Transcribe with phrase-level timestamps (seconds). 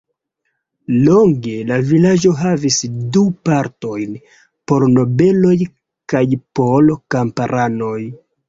[1.07, 2.79] Longe la vilaĝo havis
[3.17, 4.17] du partojn,
[4.73, 5.55] por nobeloj
[6.15, 6.27] kaj
[6.63, 7.97] por kamparanoj.